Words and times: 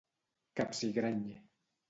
Capsigrany 0.59 1.37